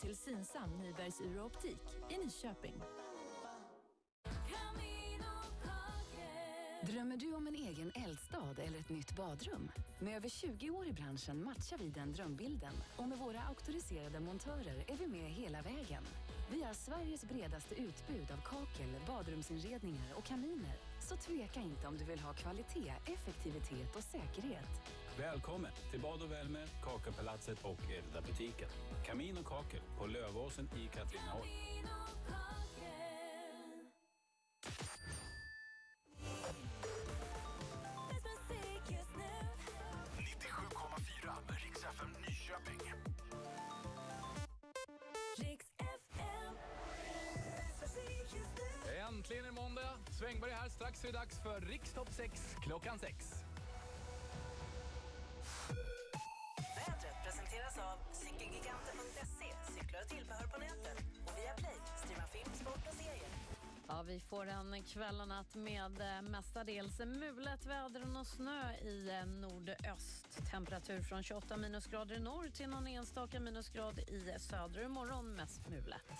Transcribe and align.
till 0.00 0.16
Synsam 0.16 0.78
Nybergs 0.78 1.20
Uroptik 1.20 1.78
i 2.10 2.18
Nyköping. 2.24 2.82
Drömmer 6.82 7.16
du 7.16 7.34
om 7.34 7.46
en 7.46 7.54
egen 7.54 7.92
eldstad 7.94 8.58
eller 8.58 8.78
ett 8.78 8.88
nytt 8.88 9.16
badrum? 9.16 9.70
Med 9.98 10.16
över 10.16 10.28
20 10.28 10.70
år 10.70 10.86
i 10.86 10.92
branschen 10.92 11.44
matchar 11.44 11.78
vi 11.78 11.88
den 11.90 12.12
drömbilden 12.12 12.72
och 12.96 13.08
med 13.08 13.18
våra 13.18 13.40
auktoriserade 13.40 14.20
montörer 14.20 14.84
är 14.86 14.96
vi 14.96 15.06
med 15.06 15.30
hela 15.30 15.62
vägen. 15.62 16.02
Vi 16.52 16.62
har 16.62 16.74
Sveriges 16.74 17.24
bredaste 17.24 17.74
utbud 17.74 18.30
av 18.30 18.36
kakel, 18.36 18.94
badrumsinredningar 19.06 20.14
och 20.14 20.24
kaminer. 20.24 20.76
Så 21.00 21.16
tveka 21.16 21.60
inte 21.60 21.86
om 21.88 21.98
du 21.98 22.04
vill 22.04 22.20
ha 22.20 22.32
kvalitet, 22.32 22.92
effektivitet 23.06 23.96
och 23.96 24.02
säkerhet. 24.02 24.82
Välkommen 25.18 25.70
till 25.90 26.00
Bad 26.00 26.22
och 26.22 26.32
Värme, 26.32 26.66
Kakelpalatset 26.84 27.58
och 27.62 27.78
Elda-butiken. 27.98 28.68
Kamin 29.06 29.38
och 29.38 29.46
kakel 29.46 29.80
på 29.98 30.06
Lövåsen 30.06 30.70
i 30.76 30.86
Katrineholm. 30.96 31.48
Nyköping. 42.28 42.92
Äntligen 49.08 49.44
är 49.44 49.52
måndag. 49.52 49.98
Svängberg 50.18 50.50
är 50.50 50.56
här. 50.56 50.68
Strax 50.68 51.04
är 51.04 51.06
det 51.06 51.18
dags 51.18 51.38
för 51.42 51.60
Rikstopp 51.60 52.08
6 52.12 52.56
klockan 52.62 52.98
6. 52.98 53.46
Elgiganten.se, 58.46 59.72
cyklar 59.74 60.00
och 60.02 60.08
tillbehör 60.08 60.46
på 60.46 60.58
nätet. 60.58 60.98
Och 61.26 61.38
via 61.38 61.54
Play, 61.54 61.76
streama 62.04 62.26
film, 62.26 62.50
sport 62.54 62.86
och 62.88 62.94
serier. 62.94 63.30
Ja, 63.88 64.02
vi 64.02 64.20
får 64.20 64.46
en 64.46 64.82
kväll 64.82 65.20
och 65.20 65.28
natt 65.28 65.54
med 65.54 66.00
eh, 66.00 66.22
mestadels 66.22 66.98
mulet 66.98 67.66
väder 67.66 68.18
och 68.20 68.26
snö 68.26 68.72
i 68.72 69.10
eh, 69.10 69.26
nordöst. 69.26 70.50
Temperatur 70.50 71.02
från 71.02 71.22
28 71.22 71.56
minusgrader 71.56 72.16
i 72.16 72.20
norr 72.20 72.48
till 72.48 72.68
någon 72.68 72.86
enstaka 72.86 73.40
minusgrad 73.40 73.98
i 73.98 74.34
söder. 74.38 74.80
Imorgon 74.84 75.34
mest 75.34 75.68
mulet. 75.68 76.12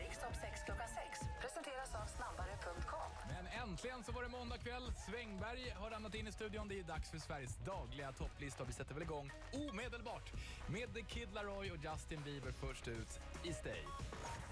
Rikstopp 0.00 0.34
6 0.40 0.64
klockan 0.66 0.88
6 0.88 1.20
presenteras 1.40 1.94
av 1.94 2.06
snabbare.com. 2.16 3.10
Men 3.34 3.46
äntligen 3.62 4.04
så 4.04 4.12
var 4.12 4.22
det 4.22 4.28
måndag 4.28 4.58
kväll. 4.58 4.92
Svängberg 5.06 5.70
har 5.70 5.90
ramlat 5.90 6.14
in 6.14 6.26
i 6.26 6.32
studion. 6.32 6.68
Det 6.68 6.78
är 6.78 6.82
dags 6.82 7.10
för 7.10 7.18
Sveriges 7.18 7.56
dagliga 7.56 8.12
topplista. 8.12 8.64
Vi 8.64 8.72
sätter 8.72 8.94
väl 8.94 9.02
igång 9.02 9.30
omedelbart 9.52 10.32
med 10.66 10.94
The 10.94 11.02
Kid 11.02 11.28
Laroi 11.34 11.70
och 11.70 11.80
Justin 11.84 12.22
Bieber 12.24 12.52
först 12.52 12.88
ut 12.88 13.20
i 13.42 13.52
Stay. 13.52 13.82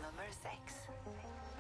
Nummer 0.03 0.29
6. 0.43 0.53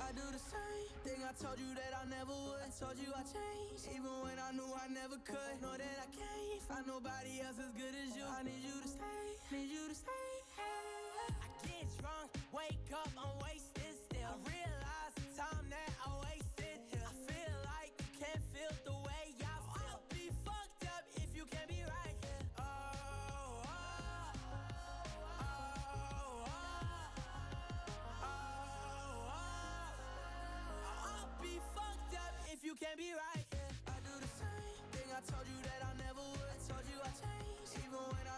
I 0.08 0.12
do 0.12 0.26
the 0.32 0.38
same 0.38 0.88
thing 1.04 1.20
I 1.30 1.32
told 1.42 1.58
you 1.60 1.74
that 1.74 1.92
I 2.02 2.04
never 2.16 2.34
would. 2.46 2.70
Told 2.80 2.98
you 3.04 3.10
I 3.20 3.24
changed, 3.36 3.84
even 3.96 4.12
when 4.24 4.38
I 4.38 4.50
knew 4.56 4.70
I 4.84 4.88
never 4.88 5.18
could. 5.30 5.54
Know 5.60 5.76
that 5.82 5.98
I 6.04 6.08
can't 6.18 6.62
find 6.68 6.86
nobody 6.86 7.40
else 7.40 7.58
as 7.66 7.72
good 7.82 7.94
as 8.02 8.10
you. 8.16 8.24
I 8.38 8.42
need 8.42 8.62
you 8.68 8.76
to 8.82 8.88
stay, 8.88 9.26
need 9.50 9.70
you 9.76 9.88
to 9.88 9.94
stay. 9.94 11.05
I 11.30 11.48
get 11.66 11.86
drunk, 12.00 12.30
wake 12.52 12.90
up, 12.92 13.10
I'm 13.18 13.34
wasted 13.42 13.94
still. 13.94 14.30
I 14.30 14.36
realize 14.48 15.12
the 15.16 15.28
time 15.36 15.66
that 15.70 15.90
I 16.04 16.08
wasted. 16.26 16.78
I 17.02 17.12
feel 17.28 17.54
like 17.66 17.92
you 17.98 18.10
can't 18.20 18.44
feel 18.54 18.72
the 18.84 18.96
way 19.06 19.24
I 19.42 19.58
feel. 19.74 19.98
I'll 19.98 20.02
be 20.10 20.30
fucked 20.44 20.84
up 20.86 21.04
if 21.16 21.30
you 21.36 21.44
can't 21.50 21.68
be 21.68 21.82
right 21.84 22.16
here. 22.22 22.44
Oh, 22.58 22.62
oh, 22.62 23.70
oh, 25.26 25.36
oh, 25.36 26.48
oh, 28.22 29.30
oh. 29.30 29.32
I'll 31.04 31.30
be 31.42 31.54
fucked 31.74 32.14
up 32.14 32.34
if 32.52 32.64
you 32.64 32.74
can't 32.74 32.98
be 32.98 33.12
right 33.12 33.46
here. 33.52 33.70
I 33.88 33.96
do 34.04 34.12
the 34.20 34.30
same 34.38 34.84
thing 34.92 35.08
I 35.12 35.20
told 35.30 35.46
you 35.46 35.58
that 35.64 35.80
I 35.82 35.92
never 35.98 36.22
would. 36.22 36.58
Told 36.68 36.84
you 36.90 36.98
I 37.02 37.10
changed, 37.14 37.72
even 37.84 38.00
when 38.00 38.26
I 38.26 38.35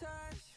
touch. 0.00 0.49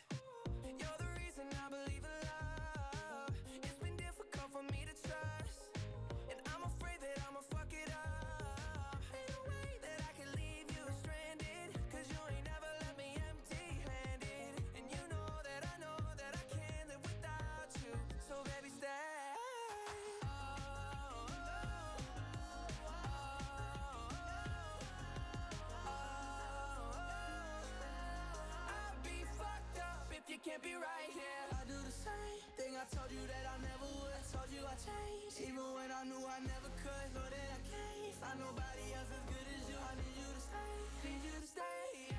Can't 30.43 30.59
be 30.59 30.75
right 30.75 31.07
here. 31.07 31.47
I 31.55 31.63
do 31.71 31.77
the 31.79 31.95
same 32.03 32.43
thing 32.59 32.75
I 32.75 32.83
told 32.91 33.07
you 33.15 33.23
that 33.31 33.47
I 33.47 33.55
never 33.63 33.87
would. 33.95 34.23
Told 34.27 34.51
you 34.51 34.59
I 34.67 34.75
changed, 34.75 35.39
even 35.39 35.63
when 35.71 35.87
I 35.87 36.03
knew 36.03 36.19
I 36.19 36.43
never 36.43 36.67
could. 36.83 37.07
Know 37.15 37.23
that 37.23 37.47
I 37.47 37.59
can't 37.63 38.11
find 38.19 38.43
nobody 38.43 38.91
else 38.91 39.07
as 39.07 39.23
good 39.31 39.47
as 39.55 39.63
you. 39.71 39.79
I 39.79 39.95
need 39.95 40.19
you 40.19 40.27
to 40.27 40.41
stay, 40.43 40.75
need 41.07 41.23
you 41.23 41.35
to 41.39 41.47
stay. 41.47 42.11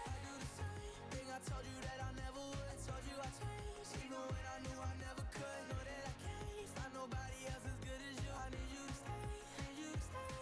I 0.00 0.16
do 0.24 0.32
the 0.32 0.50
same 0.56 1.04
thing 1.12 1.28
I 1.28 1.40
told 1.44 1.60
you 1.68 1.76
that 1.84 1.98
I 2.08 2.10
never 2.16 2.40
would. 2.40 2.76
Told 2.88 3.04
you 3.04 3.16
I 3.20 3.28
changed, 3.36 3.92
even 4.00 4.16
when 4.16 4.44
I 4.48 4.56
knew 4.64 4.78
I 4.80 4.94
never 5.04 5.24
could. 5.28 5.62
Know 5.68 5.82
that 5.84 6.02
I 6.08 6.14
can't 6.24 6.72
find 6.72 6.92
nobody 6.96 7.40
else 7.52 7.64
as 7.68 7.78
good 7.84 8.00
as 8.00 8.16
you. 8.16 8.32
I 8.32 8.46
need 8.48 8.68
you 8.72 8.84
to 8.88 8.96
stay, 8.96 9.24
need 9.60 9.76
you 9.76 9.90
to 9.92 10.00
stay. 10.08 10.32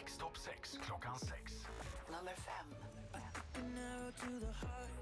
Rikstopp 0.00 0.32
6 0.32 0.80
klockan 0.80 1.16
6. 1.20 1.60
Nummer 2.08 2.32
5. 2.40 2.88
an 3.60 3.76
arrow 3.76 4.12
to 4.16 4.30
the 4.40 4.52
heart. 4.64 4.99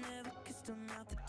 Never 0.00 0.30
kissed 0.44 0.68
a 0.68 0.72
mouth. 0.72 1.08
that 1.08 1.27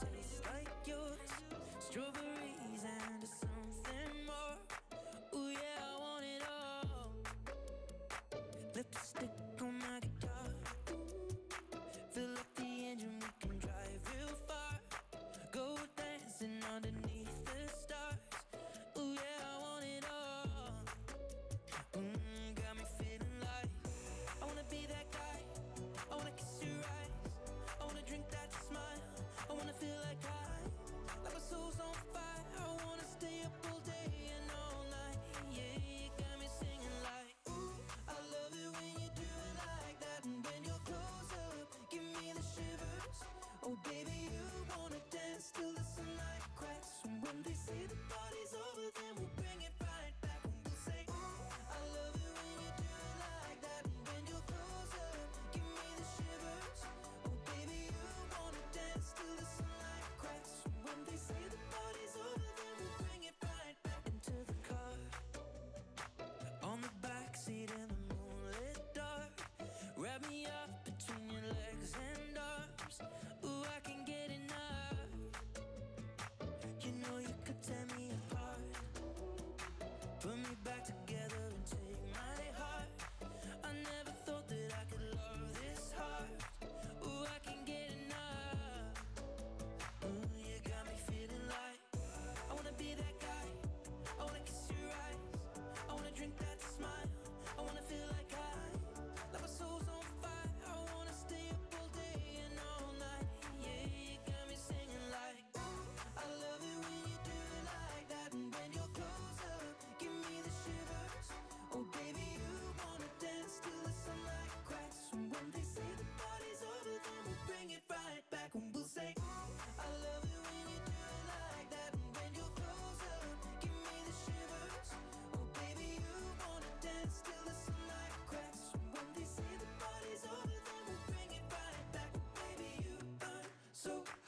so 133.89 134.18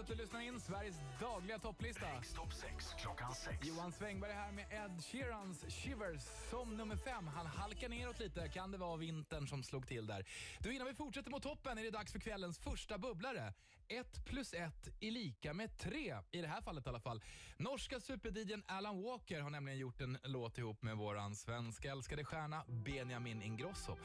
att 0.00 0.06
du 0.06 0.14
lyssnar 0.14 0.40
in 0.40 0.60
Sveriges 0.60 0.96
dagliga 1.20 1.58
topplista. 1.58 2.16
Rikstopp 2.16 2.52
6 2.52 2.94
klockan 3.02 3.34
6. 3.34 3.66
Johan 3.66 3.92
Svängberg 3.92 4.32
här 4.32 4.52
med 4.52 4.66
Ed 4.70 5.04
Sheerans 5.04 5.64
Shivers 5.68 6.22
som 6.50 6.76
nummer 6.76 6.96
fem. 6.96 7.26
Han 7.26 7.46
halkar 7.46 7.88
neråt 7.88 8.20
lite. 8.20 8.48
Kan 8.48 8.70
det 8.70 8.78
vara 8.78 8.96
vintern 8.96 9.46
som 9.46 9.62
slog 9.62 9.88
till 9.88 10.06
där? 10.06 10.26
Du, 10.58 10.74
innan 10.74 10.86
vi 10.86 10.94
fortsätter 10.94 11.30
mot 11.30 11.42
toppen 11.42 11.78
är 11.78 11.82
det 11.82 11.90
dags 11.90 12.12
för 12.12 12.18
kvällens 12.18 12.58
första 12.58 12.98
bubblare. 12.98 13.52
1 13.88 14.24
plus 14.24 14.54
1 14.54 14.88
är 15.00 15.10
lika 15.10 15.54
med 15.54 15.78
3, 15.78 16.16
i 16.30 16.40
det 16.40 16.48
här 16.48 16.60
fallet 16.60 16.86
i 16.86 16.88
alla 16.88 17.00
fall. 17.00 17.22
Norska 17.56 18.00
superdidjen 18.00 18.62
Alan 18.66 19.02
Walker 19.02 19.40
har 19.40 19.50
nämligen 19.50 19.78
gjort 19.78 20.00
en 20.00 20.18
låt 20.22 20.58
ihop 20.58 20.82
med 20.82 20.96
vår 20.96 21.34
svenska 21.34 21.90
älskade 21.90 22.24
stjärna 22.24 22.64
Benjamin 22.68 23.42
Ingrosso 23.42 23.96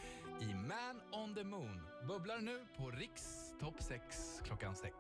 i 0.42 0.54
Man 0.54 1.02
on 1.12 1.36
the 1.36 1.44
Moon. 1.44 1.82
Bubblar 2.08 2.40
nu 2.40 2.66
på 2.78 2.92
Rikstopp 2.92 3.82
6 3.82 4.42
klockan 4.44 4.76
6. 4.76 4.94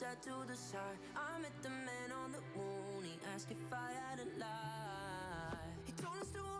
set 0.00 0.22
to 0.22 0.32
the 0.48 0.56
side. 0.56 0.96
I 1.14 1.38
met 1.42 1.52
the 1.62 1.68
man 1.68 2.08
on 2.24 2.32
the 2.32 2.40
moon. 2.56 3.04
He 3.04 3.18
asked 3.34 3.50
if 3.50 3.70
I 3.70 3.92
had 3.92 4.18
a 4.18 4.28
lie. 4.40 5.58
He 5.84 5.92
told 5.92 6.16
us 6.22 6.30
to. 6.30 6.59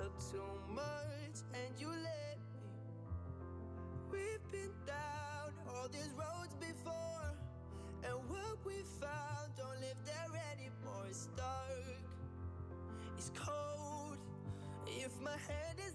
up 0.00 0.18
too 0.18 0.42
much 0.74 1.44
and 1.52 1.78
you 1.78 1.88
let 1.88 2.38
me. 2.54 2.70
We've 4.10 4.50
been 4.50 4.72
down 4.86 5.52
all 5.68 5.88
these 5.88 6.10
roads 6.16 6.54
before, 6.58 7.34
and 8.04 8.14
what 8.28 8.56
we 8.64 8.82
found 9.00 9.52
don't 9.56 9.80
live 9.80 9.96
there 10.04 10.42
anymore. 10.52 11.04
It's 11.08 11.28
dark, 11.36 11.84
it's 13.18 13.30
cold. 13.34 14.18
If 14.86 15.20
my 15.20 15.36
head 15.48 15.76
is 15.86 15.94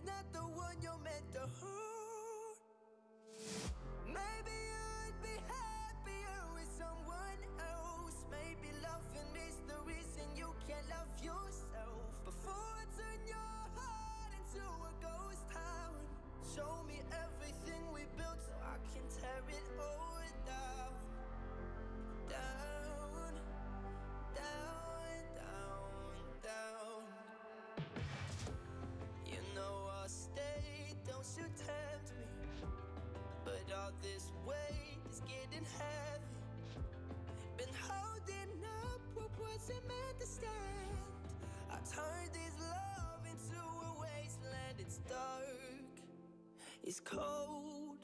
is 46.85 46.99
cold. 46.99 47.97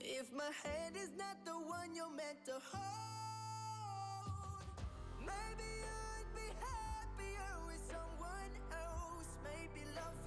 If 0.00 0.32
my 0.32 0.50
head 0.64 0.96
is 0.96 1.10
not 1.18 1.44
the 1.44 1.52
one 1.52 1.94
you're 1.94 2.10
meant 2.10 2.44
to 2.46 2.54
hold, 2.72 4.64
maybe 5.20 5.70
I'd 5.84 6.34
be 6.34 6.48
happier 6.64 7.66
with 7.66 7.82
someone 7.86 8.52
else. 8.72 9.28
Maybe 9.44 9.84
love. 9.94 10.21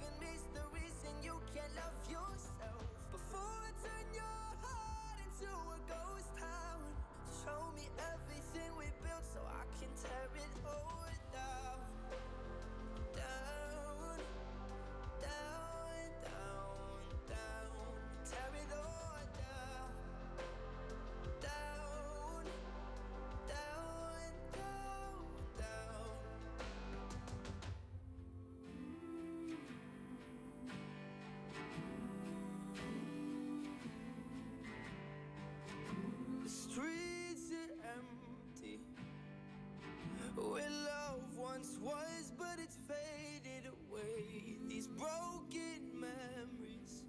Once 41.56 41.78
was, 41.82 42.32
but 42.36 42.58
it's 42.62 42.76
faded 42.86 43.66
away. 43.66 44.58
These 44.68 44.88
broken 44.88 45.90
memories. 45.94 47.04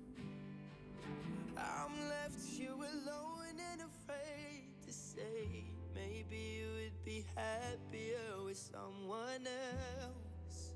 I'm 1.58 1.92
left 2.08 2.42
here 2.56 2.72
alone 2.72 3.60
and 3.72 3.82
afraid 3.82 4.72
to 4.86 4.94
say 4.94 5.66
maybe 5.94 6.38
you 6.38 6.68
would 6.82 7.04
be 7.04 7.26
happier 7.36 8.44
with 8.46 8.58
someone 8.58 9.48
else. 9.48 10.76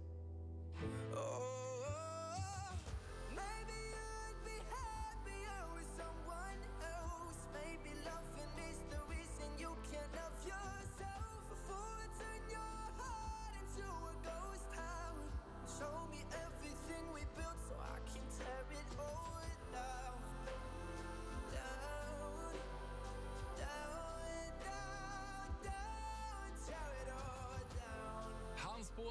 Oh, 1.15 1.17
oh, 1.17 1.85
oh. 1.87 2.10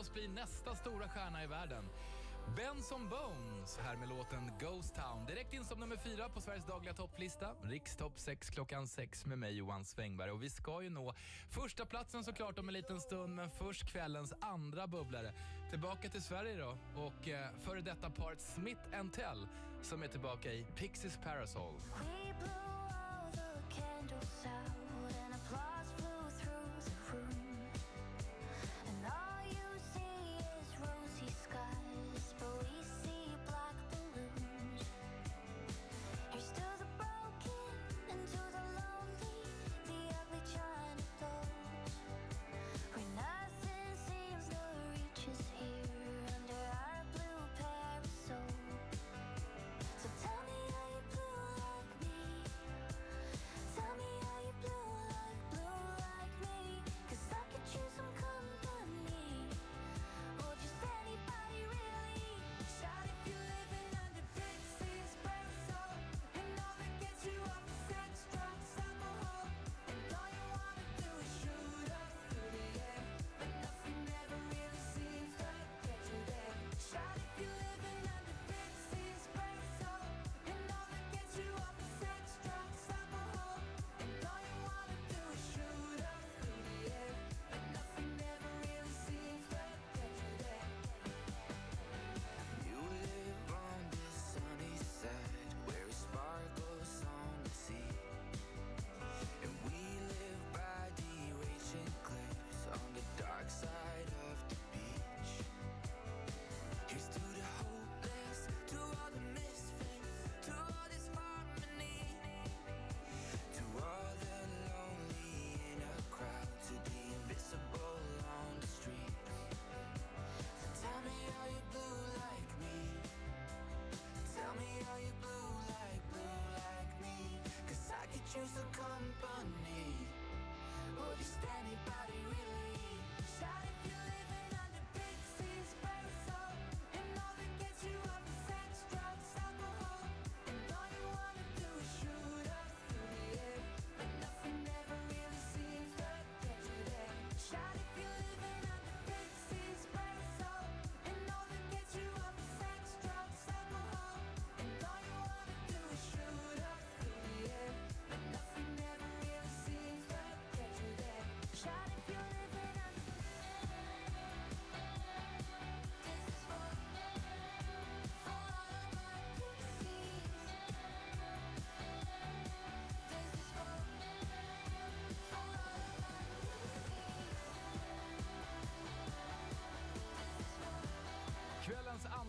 Spås 0.00 0.14
bli 0.14 0.28
nästa 0.28 0.74
stora 0.74 1.08
stjärna 1.08 1.44
i 1.44 1.46
världen. 1.46 1.84
Benson 2.56 3.08
Bones 3.08 3.78
här 3.78 3.96
med 3.96 4.08
låten 4.08 4.50
Ghost 4.60 4.94
Town. 4.94 5.26
Direkt 5.26 5.54
in 5.54 5.64
som 5.64 5.80
nummer 5.80 5.96
fyra 5.96 6.28
på 6.28 6.40
Sveriges 6.40 6.66
dagliga 6.66 6.94
topplista. 6.94 7.54
Rikstopp 7.62 8.18
6 8.18 8.50
klockan 8.50 8.86
6 8.86 9.26
med 9.26 9.38
mig 9.38 9.56
Johan 9.56 9.84
Svängberg. 9.84 10.30
Och 10.30 10.42
vi 10.42 10.50
ska 10.50 10.82
ju 10.82 10.90
nå 10.90 11.14
första 11.48 11.86
platsen 11.86 12.24
såklart 12.24 12.58
om 12.58 12.68
en 12.68 12.74
liten 12.74 13.00
stund, 13.00 13.34
men 13.34 13.50
först 13.50 13.86
kvällens 13.92 14.32
andra 14.40 14.86
bubblare. 14.86 15.32
Tillbaka 15.70 16.08
till 16.08 16.22
Sverige 16.22 16.56
då 16.56 16.78
och 16.96 17.28
eh, 17.28 17.50
före 17.64 17.80
detta 17.80 18.10
paret 18.10 18.40
Smith 18.40 18.80
Tell 19.12 19.46
som 19.82 20.02
är 20.02 20.08
tillbaka 20.08 20.52
i 20.52 20.66
Pixies 20.76 21.18
Parasol. 21.24 21.74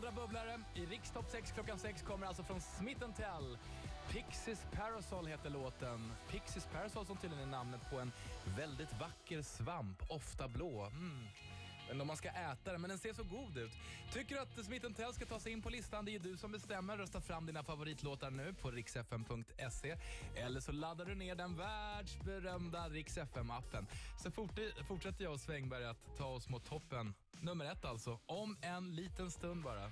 Andra 0.07 0.21
bubblare 0.21 0.59
i 0.75 0.85
Rikstopp 0.85 1.29
6 1.31 1.51
klockan 1.51 1.79
6 1.79 2.01
kommer 2.01 2.27
alltså 2.27 2.43
från 2.43 2.61
Smith 2.61 2.99
Tell. 3.15 3.57
Pixies 4.09 4.65
Parasol 4.71 5.27
heter 5.27 5.49
låten. 5.49 6.11
Pixies 6.29 6.65
Parasol 6.65 7.05
som 7.05 7.17
tydligen 7.17 7.47
är 7.47 7.51
namnet 7.51 7.81
på 7.89 7.99
en 7.99 8.11
väldigt 8.57 8.99
vacker 8.99 9.41
svamp, 9.41 9.97
ofta 10.09 10.47
blå. 10.47 10.85
Mm. 10.85 11.27
Men 11.89 12.01
om 12.01 12.07
man 12.07 12.17
ska 12.17 12.29
äta 12.29 12.71
den, 12.71 12.81
men 12.81 12.89
den 12.89 12.99
ser 12.99 13.13
så 13.13 13.23
god 13.23 13.57
ut. 13.57 13.71
Tycker 14.13 14.35
du 14.35 14.41
att 14.41 14.65
Smith 14.65 14.91
Tell 14.93 15.13
ska 15.13 15.25
ta 15.25 15.39
sig 15.39 15.51
in 15.51 15.61
på 15.61 15.69
listan? 15.69 16.05
Det 16.05 16.11
är 16.11 16.13
ju 16.13 16.19
du 16.19 16.37
som 16.37 16.51
bestämmer. 16.51 16.97
Rösta 16.97 17.21
fram 17.21 17.45
dina 17.45 17.63
favoritlåtar 17.63 18.31
nu 18.31 18.53
på 18.53 18.71
riksfm.se. 18.71 19.97
Eller 20.35 20.59
så 20.59 20.71
laddar 20.71 21.05
du 21.05 21.15
ner 21.15 21.35
den 21.35 21.57
världsberömda 21.57 22.89
riksfm 22.89 23.27
FM-appen. 23.33 23.85
Så 24.23 24.31
fort, 24.31 24.59
fortsätter 24.87 25.23
jag 25.23 25.33
och 25.33 25.39
Svängberg 25.39 25.85
att 25.85 26.17
ta 26.17 26.25
oss 26.25 26.49
mot 26.49 26.65
toppen. 26.65 27.13
Nummer 27.41 27.65
ett 27.65 27.85
alltså. 27.85 28.19
Om 28.25 28.57
en 28.61 28.95
liten 28.95 29.31
stund 29.31 29.63
bara. 29.63 29.85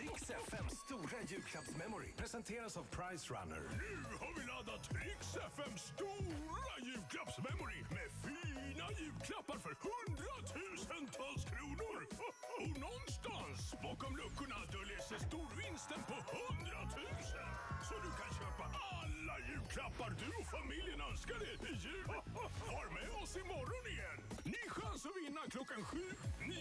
Riks 0.00 0.30
FMs 0.30 0.74
stora 0.86 1.18
julklappsmemory 1.28 2.12
presenteras 2.16 2.76
av 2.76 2.84
Price 2.98 3.24
Runner. 3.34 3.62
Nu 3.84 3.94
har 4.22 4.32
vi 4.38 4.42
laddat 4.52 4.84
Riks 5.04 5.30
FMs 5.52 5.82
stora 5.94 6.74
julklappsmemory 6.88 7.80
med 7.96 8.08
fina 8.24 8.86
julklappar 9.00 9.58
för 9.66 9.74
hundratusentals 9.88 11.44
kronor. 11.52 11.98
Och 12.60 12.70
någonstans 12.86 13.60
bakom 13.86 14.12
luckorna 14.22 14.58
döljer 14.76 15.02
sig 15.08 15.18
storvinsten 15.28 16.00
på 16.10 16.16
hundratusen. 16.34 17.50
Så 17.88 17.94
du 18.04 18.10
kan 18.20 18.30
köpa 18.40 18.64
alla 18.98 19.36
julklappar 19.50 20.10
du 20.22 20.28
och 20.40 20.48
familjen 20.56 21.00
önskar 21.10 21.38
dig 21.44 21.54
i 21.70 21.74
jul. 21.86 22.06
Var 22.72 22.86
med 22.98 23.10
oss 23.22 23.32
imorgon 23.36 23.86
igen. 23.94 24.29
Chans 25.00 25.16
att 25.16 25.22
vinna 25.22 25.40
klockan 25.50 25.84
7, 25.84 25.98
9, 26.48 26.54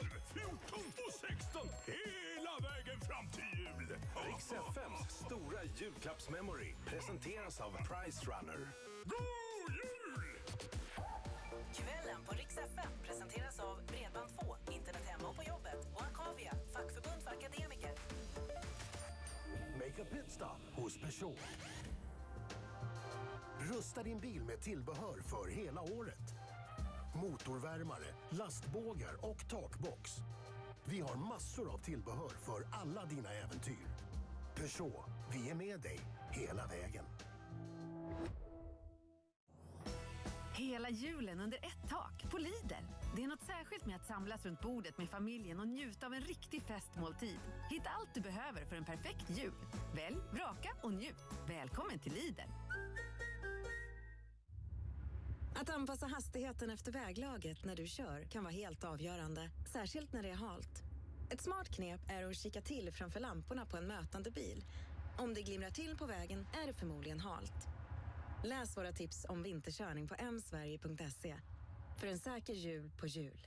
12, 0.00 0.10
14 0.34 0.58
och 1.06 1.12
16 1.12 1.68
hela 1.86 2.54
vägen 2.68 3.00
fram 3.00 3.30
till 3.30 3.58
jul. 3.58 3.98
Riks 4.26 4.52
FMs 4.52 5.12
stora 5.26 5.64
julklappsmemory 5.76 6.74
presenteras 6.86 7.60
av 7.60 7.70
Price 7.70 8.26
Runner. 8.26 8.58
God 9.04 9.74
jul! 9.74 10.38
Kvällen 11.74 12.20
på 12.26 12.34
Rix 12.34 12.58
FM 12.58 12.92
presenteras 13.02 13.60
av 13.60 13.80
Bredband2, 13.86 14.56
internet 14.72 15.04
hemma 15.06 15.28
och 15.28 15.36
på 15.36 15.42
jobbet 15.42 15.88
och 15.94 16.02
Akavia, 16.02 16.54
fackförbund 16.72 17.22
för 17.22 17.30
akademiker. 17.30 17.92
Make 19.74 20.02
a 20.02 20.06
pit 20.12 20.30
stop 20.32 20.82
hos 20.82 20.98
Peugeot. 21.00 21.38
Rusta 23.60 24.02
din 24.02 24.20
bil 24.20 24.44
med 24.44 24.60
tillbehör 24.60 25.20
för 25.22 25.48
hela 25.48 25.82
året. 25.82 26.37
Motorvärmare, 27.20 28.14
lastbågar 28.30 29.30
och 29.30 29.48
takbox. 29.48 30.10
Vi 30.84 31.00
har 31.00 31.16
massor 31.16 31.72
av 31.74 31.78
tillbehör 31.78 32.28
för 32.28 32.66
alla 32.72 33.04
dina 33.04 33.28
äventyr. 33.28 33.86
Peugeot, 34.54 35.06
vi 35.32 35.50
är 35.50 35.54
med 35.54 35.80
dig 35.80 36.00
hela 36.30 36.66
vägen. 36.66 37.04
Hela 40.54 40.90
julen 40.90 41.40
under 41.40 41.58
ett 41.58 41.90
tak 41.90 42.30
på 42.30 42.38
Lidl. 42.38 42.84
Det 43.16 43.24
är 43.24 43.28
något 43.28 43.42
särskilt 43.42 43.86
med 43.86 43.96
att 43.96 44.06
samlas 44.06 44.46
runt 44.46 44.60
bordet 44.60 44.98
med 44.98 45.08
familjen 45.08 45.60
och 45.60 45.68
njuta 45.68 46.06
av 46.06 46.14
en 46.14 46.20
riktig 46.20 46.62
festmåltid. 46.62 47.38
Hitta 47.70 47.90
allt 47.90 48.14
du 48.14 48.20
behöver 48.20 48.64
för 48.64 48.76
en 48.76 48.84
perfekt 48.84 49.30
jul. 49.30 49.52
Välj, 49.94 50.16
vraka 50.32 50.70
och 50.82 50.92
njut. 50.92 51.24
Välkommen 51.48 51.98
till 51.98 52.12
Lidl. 52.12 52.40
Att 55.60 55.70
anpassa 55.70 56.06
hastigheten 56.06 56.70
efter 56.70 56.92
väglaget 56.92 57.64
när 57.64 57.76
du 57.76 57.86
kör 57.86 58.22
kan 58.22 58.44
vara 58.44 58.54
helt 58.54 58.84
avgörande, 58.84 59.50
särskilt 59.72 60.12
när 60.12 60.22
det 60.22 60.30
är 60.30 60.34
halt. 60.34 60.82
Ett 61.30 61.40
smart 61.40 61.68
knep 61.68 62.00
är 62.08 62.24
att 62.24 62.36
kika 62.36 62.60
till 62.60 62.92
framför 62.92 63.20
lamporna 63.20 63.66
på 63.66 63.76
en 63.76 63.86
mötande 63.86 64.30
bil. 64.30 64.64
Om 65.18 65.34
det 65.34 65.42
glimrar 65.42 65.70
till 65.70 65.96
på 65.96 66.06
vägen 66.06 66.46
är 66.62 66.66
det 66.66 66.72
förmodligen 66.72 67.20
halt. 67.20 67.66
Läs 68.44 68.76
våra 68.76 68.92
tips 68.92 69.26
om 69.28 69.42
vinterkörning 69.42 70.08
på 70.08 70.14
msverige.se. 70.32 71.36
För 72.00 72.06
en 72.06 72.18
säker 72.18 72.54
jul 72.54 72.90
på 73.00 73.06
jul. 73.06 73.46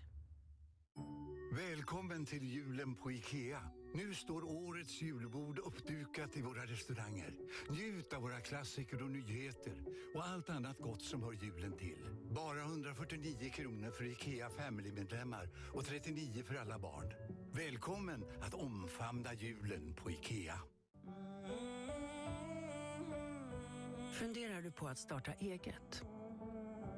Välkommen 1.53 2.25
till 2.25 2.43
julen 2.43 2.95
på 2.95 3.11
IKEA. 3.11 3.61
Nu 3.93 4.13
står 4.13 4.43
årets 4.43 5.01
julbord 5.01 5.59
uppdukat 5.59 6.37
i 6.37 6.41
våra 6.41 6.65
restauranger. 6.65 7.33
Njut 7.69 8.13
av 8.13 8.21
våra 8.21 8.39
klassiker 8.39 9.03
och 9.03 9.11
nyheter 9.11 9.73
och 10.15 10.25
allt 10.27 10.49
annat 10.49 10.77
gott 10.79 11.01
som 11.01 11.23
hör 11.23 11.33
julen 11.33 11.77
till. 11.77 12.05
Bara 12.31 12.61
149 12.61 13.49
kronor 13.49 13.91
för 13.91 14.03
IKEA 14.03 14.49
Family-medlemmar 14.49 15.49
och 15.73 15.85
39 15.85 16.43
för 16.43 16.55
alla 16.55 16.79
barn. 16.79 17.13
Välkommen 17.53 18.25
att 18.41 18.53
omfamna 18.53 19.33
julen 19.33 19.93
på 19.93 20.11
IKEA. 20.11 20.59
Funderar 24.13 24.61
du 24.61 24.71
på 24.71 24.87
att 24.87 24.99
starta 24.99 25.33
eget? 25.33 26.03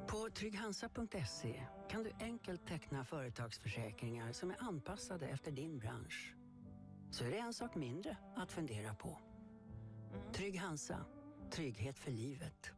På 0.07 0.29
trygghansa.se 0.29 1.63
kan 1.89 2.03
du 2.03 2.11
enkelt 2.19 2.67
teckna 2.67 3.05
företagsförsäkringar 3.05 4.31
som 4.31 4.49
är 4.49 4.55
anpassade 4.59 5.27
efter 5.27 5.51
din 5.51 5.79
bransch. 5.79 6.33
Så 7.13 7.25
är 7.25 7.31
det 7.31 7.37
en 7.37 7.53
sak 7.53 7.75
mindre 7.75 8.17
att 8.35 8.51
fundera 8.51 8.93
på. 8.93 9.17
Trygg 10.31 10.59
Hansa. 10.59 11.05
Trygghet 11.51 11.99
för 11.99 12.11
livet. 12.11 12.71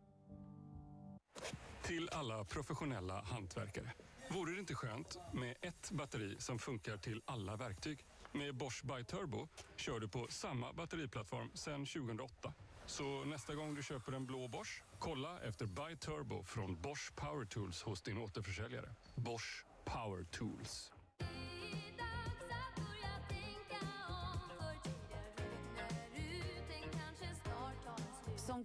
Till 1.83 2.09
alla 2.09 2.43
professionella 2.43 3.21
hantverkare. 3.21 3.93
Vore 4.31 4.53
det 4.53 4.59
inte 4.59 4.75
skönt 4.75 5.17
med 5.33 5.55
ett 5.61 5.91
batteri 5.91 6.35
som 6.39 6.59
funkar 6.59 6.97
till 6.97 7.21
alla 7.25 7.55
verktyg? 7.55 8.05
Med 8.31 8.55
Bosch 8.55 8.83
By 8.83 9.03
Turbo 9.03 9.47
kör 9.75 9.99
du 9.99 10.07
på 10.07 10.27
samma 10.29 10.73
batteriplattform 10.73 11.51
sedan 11.53 11.85
2008. 11.85 12.53
Så 12.85 13.25
nästa 13.25 13.55
gång 13.55 13.75
du 13.75 13.83
köper 13.83 14.11
en 14.11 14.25
blå 14.25 14.47
Bosch, 14.47 14.83
kolla 14.99 15.39
efter 15.39 15.65
By 15.65 15.97
Turbo 15.97 16.43
från 16.43 16.81
Bosch 16.81 17.15
Power 17.15 17.45
Tools 17.45 17.83
hos 17.83 18.01
din 18.01 18.17
återförsäljare. 18.17 18.95
Bosch 19.15 19.65
Power 19.85 20.23
Tools. 20.23 20.91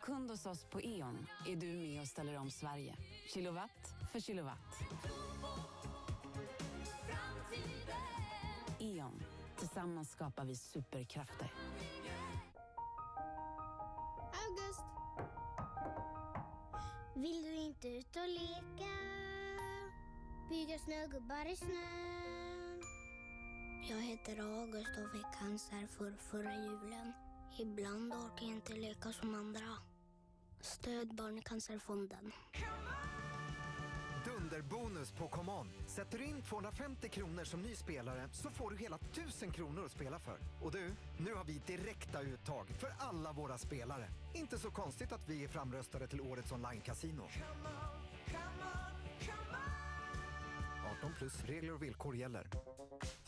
Som 0.00 0.14
kund 0.14 0.30
hos 0.30 0.46
oss 0.46 0.64
på 0.64 0.80
E.ON 0.80 1.26
är 1.46 1.56
du 1.56 1.66
med 1.66 2.00
och 2.00 2.06
ställer 2.06 2.38
om 2.38 2.50
Sverige. 2.50 2.96
Kilowatt 3.34 3.94
för 4.12 4.20
kilowatt. 4.20 4.78
E.ON. 8.78 9.22
Tillsammans 9.58 10.10
skapar 10.10 10.44
vi 10.44 10.56
superkrafter. 10.56 11.52
August! 14.46 14.84
Vill 17.14 17.42
du 17.42 17.54
inte 17.54 17.88
ut 17.88 18.16
och 18.16 18.28
leka? 18.28 18.94
Bygga 20.48 20.78
snögubbar 20.78 21.46
i 21.46 21.56
snön? 21.56 22.82
Jag 23.88 24.00
heter 24.02 24.38
August 24.38 24.98
och 25.04 25.12
fick 25.12 25.38
cancer 25.38 25.86
för 25.86 26.12
förra 26.30 26.54
julen. 26.54 27.12
Ibland 27.58 28.12
orkar 28.12 28.46
jag 28.46 28.54
inte 28.54 28.72
leka 28.72 29.12
som 29.12 29.34
andra. 29.34 29.89
Stöd 30.60 31.14
Barncancerfonden. 31.14 32.32
Dunderbonus 34.24 35.12
på 35.12 35.28
ComeOn. 35.28 35.68
Sätter 35.86 36.18
du 36.18 36.24
in 36.24 36.42
250 36.42 37.08
kronor 37.08 37.44
som 37.44 37.62
ny 37.62 37.74
spelare 37.74 38.28
så 38.32 38.50
får 38.50 38.70
du 38.70 38.76
hela 38.76 38.96
1000 38.96 39.50
kronor 39.50 39.84
att 39.84 39.92
spela 39.92 40.18
för. 40.18 40.38
Och 40.62 40.72
du, 40.72 40.90
nu 41.18 41.34
har 41.34 41.44
vi 41.44 41.62
direkta 41.66 42.20
uttag 42.20 42.66
för 42.78 42.92
alla 42.98 43.32
våra 43.32 43.58
spelare. 43.58 44.08
Inte 44.34 44.58
så 44.58 44.70
konstigt 44.70 45.12
att 45.12 45.28
vi 45.28 45.44
är 45.44 45.48
framröstade 45.48 46.06
till 46.06 46.20
årets 46.20 46.52
online-casino. 46.52 47.28
18 50.98 51.12
plus, 51.18 51.44
regler 51.44 51.74
och 51.74 51.82
villkor 51.82 52.16
gäller. 52.16 52.50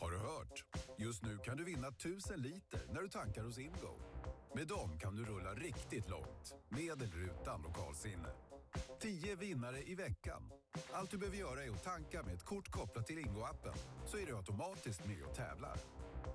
Har 0.01 0.11
du 0.11 0.19
hört? 0.19 0.65
Just 0.99 1.23
nu 1.23 1.39
kan 1.39 1.57
du 1.57 1.65
vinna 1.65 1.89
1000 1.89 2.43
liter 2.43 2.81
när 2.93 3.03
du 3.03 3.09
tankar 3.09 3.43
hos 3.45 3.59
Ingo. 3.59 4.12
Med 4.55 4.67
dem 4.67 4.99
kan 4.99 5.17
du 5.17 5.25
rulla 5.25 5.55
riktigt 5.55 6.09
långt, 6.09 6.55
med 6.69 7.03
eller 7.03 7.25
utan 7.25 7.63
lokalsinne. 7.63 8.29
10 9.01 9.37
vinnare 9.37 9.83
i 9.83 9.95
veckan. 9.95 10.51
Allt 10.93 11.11
du 11.11 11.19
behöver 11.19 11.39
göra 11.39 11.65
är 11.65 11.71
att 11.71 11.85
tanka 11.85 12.23
med 12.23 12.35
ett 12.35 12.45
kort 12.45 12.71
kopplat 12.71 13.07
till 13.07 13.19
Ingo-appen 13.19 13.75
så 14.07 14.19
är 14.19 14.27
du 14.27 14.37
automatiskt 14.37 15.07
med 15.07 15.23
och 15.25 15.35
tävlar. 15.35 15.79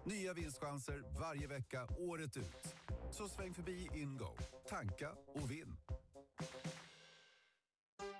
Nya 0.05 0.33
vinstchanser 0.33 1.03
varje 1.19 1.47
vecka, 1.47 1.87
året 1.97 2.37
ut. 2.37 2.75
Så 3.11 3.27
sväng 3.27 3.53
förbi 3.53 3.89
Ingo, 3.93 4.37
tanka 4.69 5.11
och 5.27 5.51
vinn. 5.51 5.77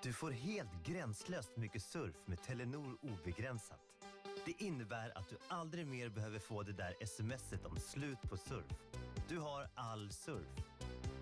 Du 0.02 0.12
får 0.12 0.30
helt 0.30 0.84
gränslöst 0.86 1.56
mycket 1.56 1.82
surf 1.82 2.16
med 2.26 2.42
Telenor 2.42 2.98
obegränsat. 3.02 3.80
Det 4.44 4.64
innebär 4.64 5.18
att 5.18 5.28
du 5.28 5.36
aldrig 5.48 5.86
mer 5.86 6.08
behöver 6.08 6.38
få 6.38 6.62
det 6.62 6.72
där 6.72 7.06
smset 7.06 7.66
om 7.66 7.76
slut 7.76 8.22
på 8.22 8.36
surf. 8.36 8.87
Du 9.28 9.38
har 9.38 9.68
all 9.74 10.10
surf. 10.10 10.46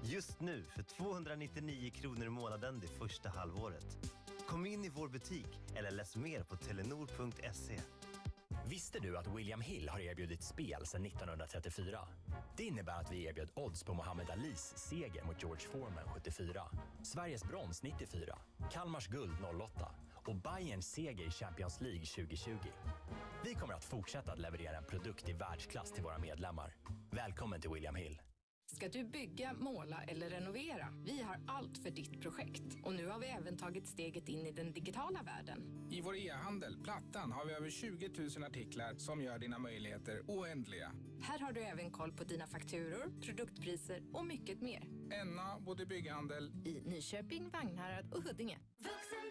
Just 0.02 0.40
nu 0.40 0.62
för 0.62 0.82
299 0.82 1.90
kronor 1.90 2.26
i 2.26 2.30
månaden 2.30 2.80
det 2.80 2.88
första 2.88 3.28
halvåret. 3.28 4.12
Kom 4.48 4.66
in 4.66 4.84
i 4.84 4.88
vår 4.88 5.08
butik 5.08 5.60
eller 5.74 5.90
läs 5.90 6.16
mer 6.16 6.42
på 6.42 6.56
telenor.se. 6.56 7.80
Visste 8.68 8.98
du 8.98 9.18
att 9.18 9.26
William 9.26 9.60
Hill 9.60 9.88
har 9.88 10.00
erbjudit 10.00 10.42
spel 10.42 10.86
sedan 10.86 11.06
1934? 11.06 11.98
Det 12.56 12.64
innebär 12.64 13.00
att 13.00 13.12
vi 13.12 13.24
erbjöd 13.24 13.50
odds 13.54 13.84
på 13.84 13.94
Muhammad 13.94 14.30
Alis 14.30 14.72
seger 14.76 15.24
mot 15.24 15.42
George 15.42 15.68
Foreman 15.72 16.08
74, 16.14 16.62
Sveriges 17.02 17.44
brons 17.44 17.82
94, 17.82 18.38
Kalmars 18.72 19.08
guld 19.08 19.36
08 19.62 19.90
och 20.14 20.34
Bayerns 20.34 20.92
seger 20.92 21.26
i 21.26 21.30
Champions 21.30 21.80
League 21.80 22.06
2020. 22.06 22.50
Vi 23.46 23.54
kommer 23.54 23.74
att 23.74 23.84
fortsätta 23.84 24.32
att 24.32 24.38
leverera 24.38 24.76
en 24.76 24.84
produkt 24.84 25.28
i 25.28 25.32
världsklass 25.32 25.92
till 25.92 26.02
våra 26.02 26.18
medlemmar. 26.18 26.74
Välkommen 27.10 27.60
till 27.60 27.70
William 27.70 27.94
Hill. 27.94 28.22
Ska 28.66 28.88
du 28.88 29.04
bygga, 29.04 29.52
måla 29.52 30.02
eller 30.08 30.30
renovera? 30.30 30.88
Vi 31.04 31.22
har 31.22 31.40
allt 31.46 31.78
för 31.78 31.90
ditt 31.90 32.22
projekt. 32.22 32.76
Och 32.82 32.94
nu 32.94 33.06
har 33.06 33.18
vi 33.18 33.26
även 33.26 33.56
tagit 33.56 33.86
steget 33.86 34.28
in 34.28 34.46
i 34.46 34.52
den 34.52 34.72
digitala 34.72 35.22
världen. 35.22 35.88
I 35.90 36.00
vår 36.00 36.16
e-handel, 36.16 36.76
Plattan, 36.84 37.32
har 37.32 37.46
vi 37.46 37.52
över 37.52 37.70
20 37.70 38.08
000 38.08 38.44
artiklar 38.44 38.94
som 38.96 39.22
gör 39.22 39.38
dina 39.38 39.58
möjligheter 39.58 40.22
oändliga. 40.26 40.92
Här 41.22 41.38
har 41.38 41.52
du 41.52 41.60
även 41.60 41.90
koll 41.90 42.12
på 42.12 42.24
dina 42.24 42.46
fakturor, 42.46 43.20
produktpriser 43.20 44.02
och 44.12 44.26
mycket 44.26 44.60
mer. 44.60 44.88
Enna 45.22 45.60
både 45.60 45.86
bygghandel 45.86 46.52
I 46.64 46.80
Nyköping, 46.84 47.50
Vagnhärad 47.50 48.12
och 48.14 48.22
Huddinge. 48.22 48.58
Mjuka 48.78 49.25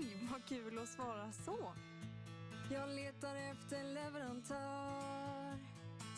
Oj, 0.00 0.28
vad 0.32 0.44
kul 0.44 0.78
att 0.78 0.88
svara 0.88 1.32
så! 1.32 1.72
Jag 2.70 2.88
letar 2.88 3.34
efter 3.34 3.84
leverantör 3.84 5.58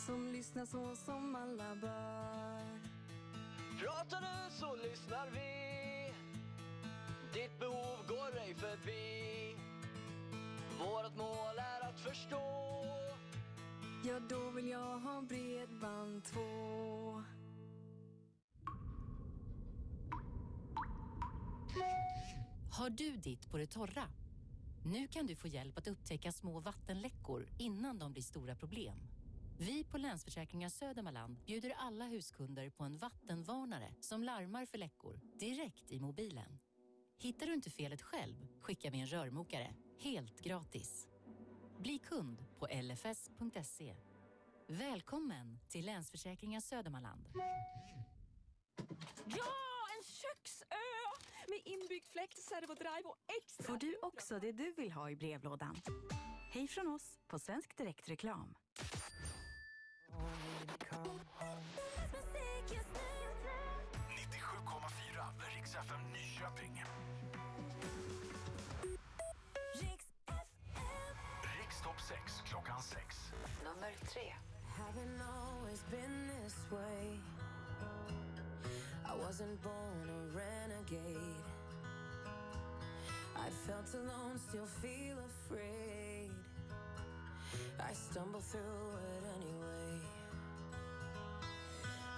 som 0.05 0.27
lyssnar 0.27 0.65
så 0.65 0.95
som 0.95 1.35
alla 1.35 1.75
bör. 1.75 2.79
Pratar 3.79 4.21
du 4.21 4.51
så 4.51 4.75
lyssnar 4.75 5.29
vi. 5.29 6.13
Ditt 7.33 7.59
behov 7.59 7.97
går 8.07 8.37
ej 8.37 8.55
förbi. 8.55 9.55
Vårt 10.79 11.17
mål 11.17 11.57
är 11.57 11.89
att 11.89 11.99
förstå. 11.99 12.75
Ja, 14.03 14.19
då 14.29 14.49
vill 14.49 14.69
jag 14.69 14.99
ha 14.99 15.21
Bredband2. 15.21 16.92
Har 22.83 22.89
du 22.89 23.17
ditt 23.17 23.49
på 23.49 23.57
det 23.57 23.67
torra? 23.67 24.09
Nu 24.85 25.07
kan 25.07 25.27
du 25.27 25.35
få 25.35 25.47
hjälp 25.47 25.77
att 25.77 25.87
upptäcka 25.87 26.31
små 26.31 26.59
vattenläckor 26.59 27.47
innan 27.59 27.99
de 27.99 28.11
blir 28.11 28.23
stora 28.23 28.55
problem. 28.55 28.97
Vi 29.59 29.83
på 29.83 29.97
Länsförsäkringar 29.97 30.69
Södermanland 30.69 31.37
bjuder 31.45 31.73
alla 31.77 32.05
huskunder 32.05 32.69
på 32.69 32.83
en 32.83 32.97
vattenvarnare 32.97 33.93
som 33.99 34.23
larmar 34.23 34.65
för 34.65 34.77
läckor 34.77 35.19
direkt 35.39 35.91
i 35.91 35.99
mobilen. 35.99 36.59
Hittar 37.17 37.45
du 37.45 37.53
inte 37.53 37.69
felet 37.69 38.01
själv 38.01 38.47
skickar 38.61 38.91
vi 38.91 38.99
en 38.99 39.07
rörmokare 39.07 39.75
helt 39.99 40.41
gratis. 40.41 41.07
Bli 41.79 41.99
kund 41.99 42.45
på 42.59 42.67
lfs.se. 42.67 43.95
Välkommen 44.67 45.59
till 45.69 45.85
Länsförsäkringar 45.85 46.59
Södermanland. 46.59 47.29
Ja, 49.25 49.53
en 49.97 50.03
köksö 50.03 50.65
med 51.49 51.61
inbyggd 51.65 52.07
fläkt, 52.07 52.37
servodrive 52.37 53.03
och 53.03 53.17
extra... 53.37 53.63
Får 53.63 53.77
du 53.77 53.97
också 54.01 54.39
det 54.39 54.51
du 54.51 54.73
vill 54.73 54.91
ha 54.91 55.09
i 55.09 55.15
brevlådan? 55.15 55.75
Hej 56.51 56.67
från 56.67 56.87
oss 56.87 57.19
på 57.27 57.39
Svensk 57.39 57.77
Direktreklam. 57.77 58.55
Riks 65.55 65.75
FM 65.75 66.01
Nyköping. 66.13 66.83
Riks 69.81 70.05
FM. 70.27 71.83
Topp 71.83 72.01
6 72.01 72.41
klockan 72.45 72.81
6. 72.81 73.15
Nummer 73.63 73.93
3. 74.13 74.33
I 79.05 79.15
wasn't 79.15 79.61
born 79.61 80.09
a 80.09 80.37
renegade. 80.37 81.45
I 83.35 83.49
felt 83.67 83.93
alone, 83.93 84.39
still 84.49 84.65
feel 84.81 85.17
afraid. 85.19 86.31
I 87.79 87.93
stumble 87.93 88.39
through 88.39 88.59
it 88.61 89.23
anyway. 89.37 89.99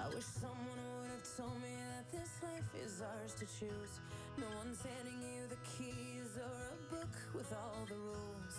I 0.01 0.07
wish 0.13 0.25
someone 0.25 0.81
would 1.01 1.09
have 1.09 1.25
told 1.37 1.55
me 1.61 1.73
that 1.97 2.11
this 2.11 2.29
life 2.43 2.71
is 2.85 3.01
ours 3.01 3.33
to 3.39 3.45
choose. 3.45 3.99
No 4.37 4.45
one's 4.57 4.81
handing 4.83 5.21
you 5.21 5.47
the 5.49 5.57
keys 5.65 6.37
or 6.37 6.57
a 6.69 6.95
book 6.95 7.15
with 7.33 7.51
all 7.53 7.85
the 7.89 7.95
rules. 7.95 8.55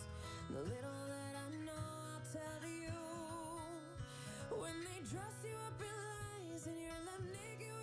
The 0.51 0.61
little 0.61 1.03
that 1.07 1.35
I 1.39 1.49
know, 1.65 1.87
I'll 2.11 2.27
tell 2.33 2.69
you. 2.69 2.99
When 4.51 4.75
they 4.83 5.01
dress 5.07 5.37
you 5.45 5.55
up 5.69 5.79
in 5.79 5.95
lies 5.95 6.67
and 6.67 6.77
you're 6.81 7.03
left 7.07 7.29
naked 7.31 7.76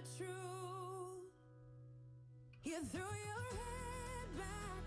the 0.00 0.24
truth, 0.24 1.28
you 2.64 2.76
throw 2.92 3.00
your 3.00 3.44
head 3.52 4.28
back 4.38 4.84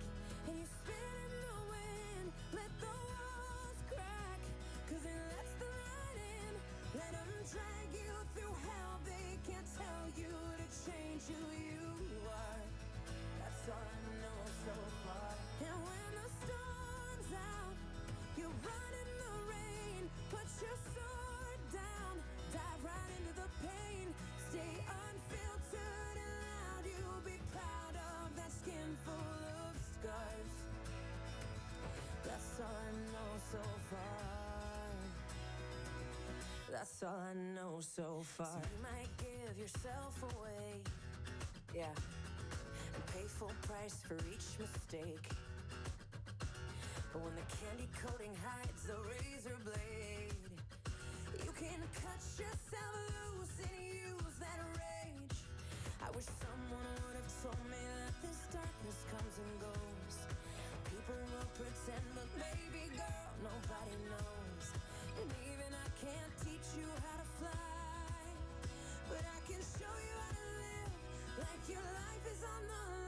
and 0.47 0.57
you 0.57 0.65
spin 0.65 0.95
in 1.25 1.33
the 1.45 1.57
wind. 1.69 2.27
Let 2.53 2.71
the 2.79 2.87
walls 2.87 3.79
crack, 3.93 4.41
cause 4.89 5.05
it 5.05 5.19
lets 5.29 5.53
the 5.59 5.69
light 5.69 6.17
in. 6.17 6.53
Let 6.97 7.11
them 7.13 7.29
drag 7.45 7.89
you 7.93 8.13
through 8.33 8.55
hell. 8.65 8.93
They 9.05 9.37
can't 9.45 9.67
tell 9.77 10.05
you 10.17 10.33
to 10.33 10.65
change 10.81 11.23
who 11.29 11.45
you 11.61 11.82
That's 37.03 37.15
all 37.15 37.27
I 37.27 37.35
know 37.35 37.79
so 37.81 38.23
far. 38.23 38.47
So 38.47 38.63
you 38.63 38.79
might 38.79 39.11
give 39.19 39.57
yourself 39.59 40.15
away, 40.23 40.79
yeah, 41.75 41.91
and 41.91 43.03
pay 43.11 43.27
full 43.27 43.51
price 43.67 43.99
for 44.07 44.15
each 44.31 44.55
mistake. 44.55 45.27
But 47.11 47.19
when 47.19 47.35
the 47.35 47.43
candy 47.59 47.91
coating 47.99 48.31
hides 48.39 48.87
the 48.87 48.95
razor 49.03 49.59
blade, 49.67 50.47
you 51.43 51.51
can 51.59 51.83
cut 51.91 52.23
yourself 52.39 52.95
loose 53.35 53.67
and 53.67 53.83
use 53.83 54.35
that 54.39 54.63
rage. 54.79 55.39
I 55.99 56.07
wish 56.15 56.31
someone 56.39 56.87
would 57.03 57.19
have 57.19 57.31
told 57.43 57.63
me 57.67 57.83
that 57.99 58.15
this 58.23 58.47
darkness 58.47 58.99
comes 59.11 59.35
and 59.43 59.51
goes. 59.59 60.15
People 60.87 61.19
will 61.19 61.51
pretend, 61.51 62.07
but 62.15 62.31
baby 62.39 62.95
girl, 62.95 63.27
nobody 63.43 63.82
you 66.77 66.87
how 67.03 67.17
to 67.19 67.27
fly, 67.39 68.23
but 69.09 69.19
I 69.19 69.39
can 69.51 69.59
show 69.59 69.95
you 70.07 70.15
how 70.23 70.31
to 70.31 70.47
live 70.63 70.93
like 71.43 71.63
your 71.67 71.83
life 71.83 72.23
is 72.31 72.41
on 72.43 72.63
the 72.67 72.73
line. 72.73 73.02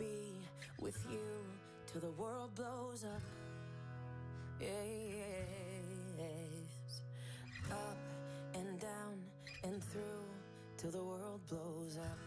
Be 0.00 0.40
with 0.80 0.96
you 1.12 1.20
till 1.86 2.00
the 2.00 2.10
world 2.12 2.54
blows 2.54 3.04
up. 3.04 3.22
Yes. 4.58 4.70
Up 7.70 7.98
and 8.54 8.80
down 8.80 9.22
and 9.62 9.84
through 9.84 10.24
till 10.78 10.90
the 10.90 11.04
world 11.04 11.42
blows 11.48 11.98
up. 11.98 12.18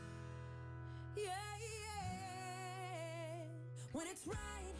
Yeah, 1.17 1.31
yeah. 1.59 3.47
When 3.91 4.05
it's 4.05 4.27
right 4.27 4.72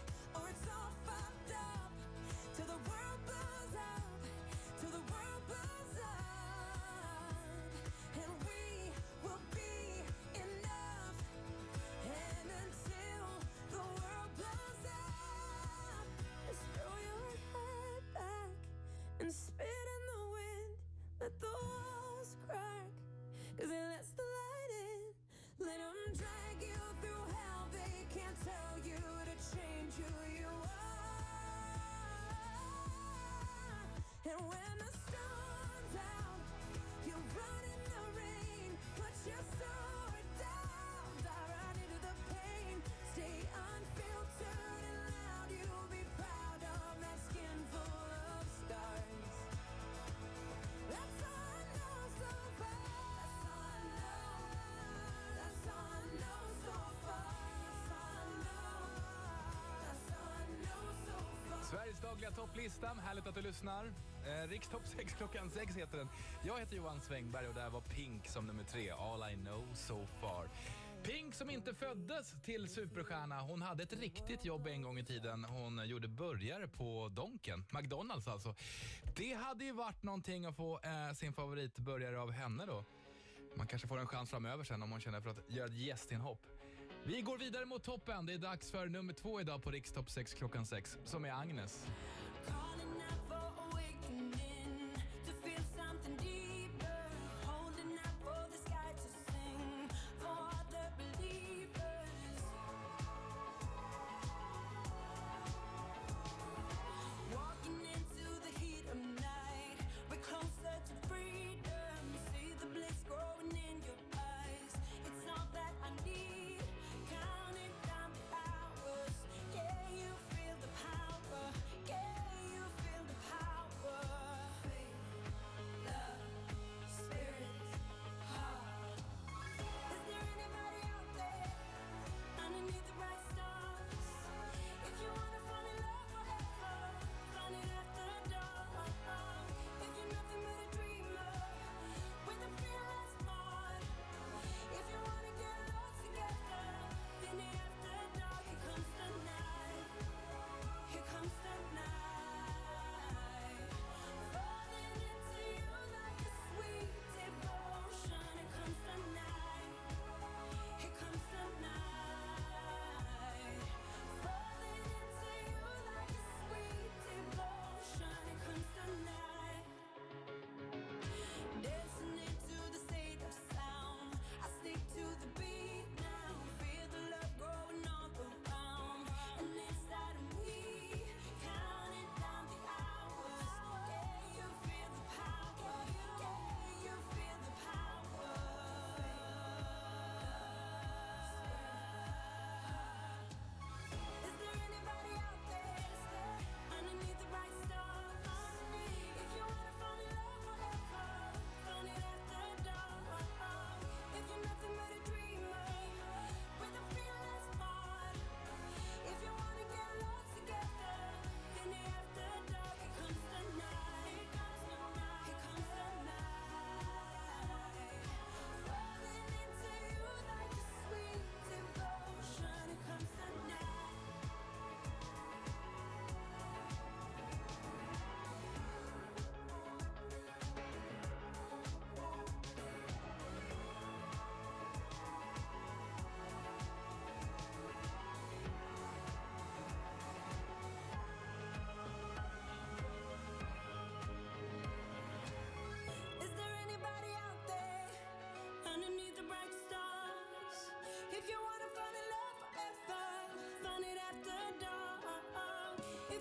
Sveriges 61.74 62.00
dagliga 62.00 62.32
topplista, 62.32 62.88
Härligt 62.88 63.28
att 63.28 63.36
du 63.36 63.42
lyssnar. 63.42 63.86
Eh, 64.26 64.50
Rikstopp 64.50 64.88
6 64.88 65.14
klockan 65.14 65.50
6 65.50 65.76
heter 65.76 65.98
den. 65.98 66.08
Jag 66.46 66.60
heter 66.60 66.76
Johan 66.78 67.02
Svängberg 67.02 67.48
och 67.48 67.54
där 67.54 67.70
var 67.70 67.82
Pink 67.82 68.28
som 68.28 68.48
nummer 68.48 68.64
tre. 68.64 68.90
All 68.90 69.32
I 69.32 69.36
know 69.36 69.74
so 69.74 70.08
far. 70.22 70.50
Pink 71.04 71.36
som 71.36 71.50
inte 71.50 71.74
föddes 71.74 72.36
till 72.44 72.70
superstjärna. 72.70 73.42
Hon 73.42 73.62
hade 73.62 73.84
ett 73.84 73.94
riktigt 73.94 74.46
jobb 74.46 74.68
en 74.68 74.82
gång 74.82 75.00
i 75.00 75.04
tiden. 75.04 75.44
Hon 75.44 75.88
gjorde 75.88 76.08
burgare 76.08 76.68
på 76.68 77.10
Donken, 77.10 77.66
McDonalds 77.72 78.28
alltså. 78.28 78.56
Det 79.16 79.34
hade 79.34 79.66
ju 79.66 79.72
varit 79.72 80.04
någonting 80.04 80.46
att 80.46 80.56
få 80.56 80.80
eh, 80.80 81.14
sin 81.14 81.34
favoritburgare 81.34 82.20
av 82.20 82.32
henne 82.32 82.66
då. 82.66 82.86
Man 83.56 83.68
kanske 83.68 83.88
får 83.88 84.00
en 84.00 84.08
chans 84.08 84.30
framöver 84.30 84.64
sen 84.64 84.84
om 84.84 84.92
hon 84.92 85.02
känner 85.02 85.22
för 85.22 85.30
att 85.30 85.50
göra 85.50 85.68
ett 85.68 85.78
gästinhopp. 85.78 86.40
Vi 87.06 87.22
går 87.22 87.38
vidare 87.38 87.66
mot 87.66 87.84
toppen. 87.84 88.26
Det 88.26 88.34
är 88.34 88.38
dags 88.38 88.72
för 88.72 88.86
nummer 88.86 89.14
två 89.14 89.42
idag 89.42 89.64
på 89.64 89.72
Rikstopp 89.72 90.10
6 90.10 90.34
klockan 90.34 90.66
6 90.66 90.98
som 91.06 91.26
är 91.26 91.32
Agnes. 91.32 91.86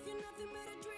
You're 0.05 0.15
nothing 0.15 0.47
but 0.51 0.67
a 0.67 0.83
dreamer 0.83 0.92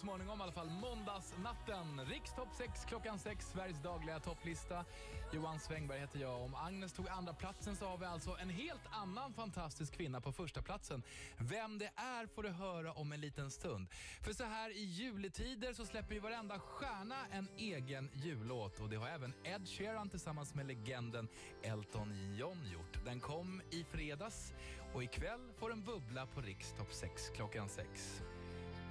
småningom 0.00 0.40
i 0.40 0.42
alla 0.42 0.52
fall. 0.52 0.70
Måndagsnatten. 0.70 2.06
Rikstopp 2.06 2.48
6 2.58 2.84
klockan 2.84 3.18
6, 3.18 3.46
Sveriges 3.52 3.82
dagliga 3.82 4.20
topplista. 4.20 4.84
Johan 5.32 5.60
Svängberg 5.60 6.00
heter 6.00 6.18
jag. 6.18 6.42
Om 6.42 6.54
Agnes 6.54 6.92
tog 6.92 7.08
andra 7.08 7.32
platsen 7.34 7.76
så 7.76 7.84
har 7.84 7.98
vi 7.98 8.04
alltså 8.04 8.36
en 8.42 8.50
helt 8.50 8.86
annan 8.90 9.32
fantastisk 9.32 9.92
kvinna 9.92 10.20
på 10.20 10.32
första 10.32 10.62
platsen. 10.62 11.02
Vem 11.38 11.78
det 11.78 11.90
är 11.96 12.26
får 12.26 12.42
du 12.42 12.48
höra 12.48 12.92
om 12.92 13.12
en 13.12 13.20
liten 13.20 13.50
stund. 13.50 13.88
För 14.20 14.32
så 14.32 14.44
här 14.44 14.70
i 14.70 14.84
juletider 14.84 15.72
så 15.72 15.86
släpper 15.86 16.14
ju 16.14 16.20
varenda 16.20 16.58
stjärna 16.58 17.26
en 17.32 17.48
egen 17.56 18.10
jullåt 18.14 18.80
och 18.80 18.88
det 18.88 18.96
har 18.96 19.08
även 19.08 19.34
Ed 19.44 19.68
Sheeran 19.68 20.08
tillsammans 20.08 20.54
med 20.54 20.66
legenden 20.66 21.28
Elton 21.62 22.36
John 22.36 22.66
gjort. 22.72 23.04
Den 23.04 23.20
kom 23.20 23.62
i 23.70 23.84
fredags 23.84 24.52
och 24.94 25.02
ikväll 25.02 25.52
får 25.58 25.68
den 25.68 25.82
bubbla 25.82 26.26
på 26.26 26.40
Rikstopp 26.40 26.92
6 26.92 27.28
klockan 27.36 27.68
6. 27.68 28.22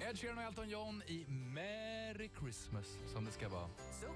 Ed 0.08 0.18
Sheeran 0.18 0.38
och 0.38 0.44
Elton 0.44 0.68
John 0.68 1.02
i 1.06 1.26
Merry 1.28 2.30
Christmas 2.40 2.98
som 3.06 3.24
det 3.24 3.30
ska 3.30 3.48
vara. 3.48 3.68
So 4.00 4.06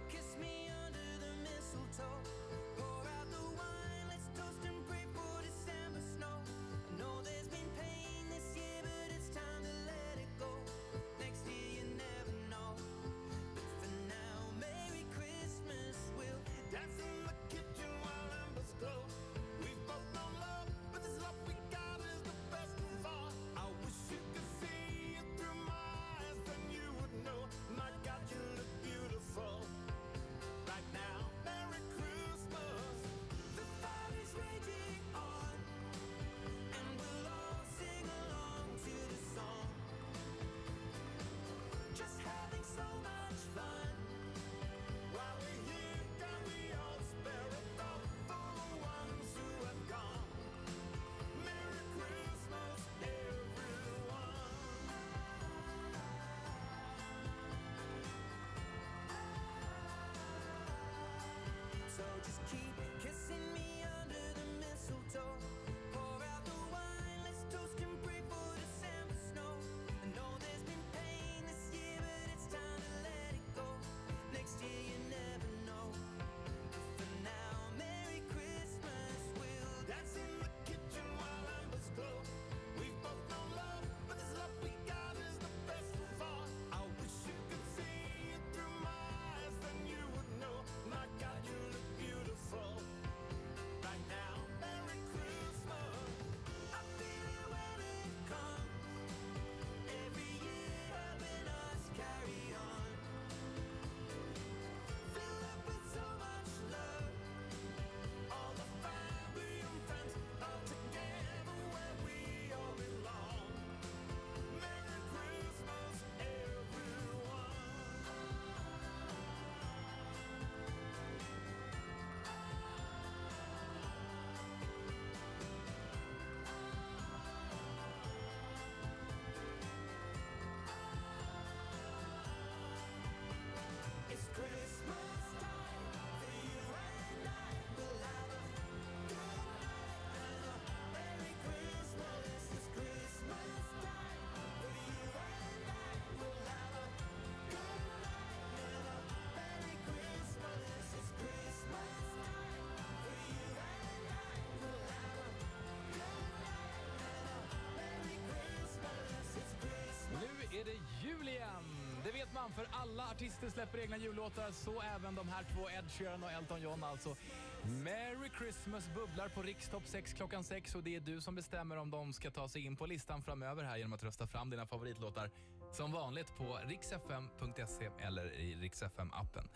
talesman 162.35 162.53
för 162.53 162.69
alla 162.73 163.11
artister 163.11 163.51
släpper 163.51 163.79
egna 163.79 163.97
jullåtar, 163.97 164.51
så 164.51 164.83
även 164.83 165.15
de 165.15 165.29
här 165.29 165.45
två, 165.55 165.71
Ed 165.71 165.91
Sheeran 165.91 166.23
och 166.23 166.31
Elton 166.31 166.62
John 166.62 166.85
alltså. 166.85 167.17
Merry 167.62 168.31
Christmas 168.39 168.89
bubblar 168.95 169.29
på 169.29 169.43
Rikstopp 169.43 169.87
6 169.87 170.12
klockan 170.12 170.45
6 170.45 170.75
och 170.75 170.83
det 170.83 170.97
är 170.97 171.01
du 171.01 171.21
som 171.21 171.35
bestämmer 171.35 171.77
om 171.79 171.91
de 171.91 172.12
ska 172.12 172.31
ta 172.31 172.49
sig 172.49 172.67
in 172.67 172.77
på 172.77 172.87
listan 172.87 173.23
framöver 173.23 173.65
här 173.65 173.77
genom 173.77 173.93
att 173.93 174.03
rösta 174.03 174.27
fram 174.27 174.51
dina 174.51 174.67
favoritlåtar 174.67 175.31
som 175.73 175.93
vanligt 175.93 176.37
på 176.39 176.59
riksfm.se 176.67 177.91
eller 178.01 178.33
i 178.33 178.55
riksfm-appen. 178.55 179.49